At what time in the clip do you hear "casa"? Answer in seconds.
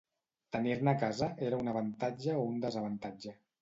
1.03-1.29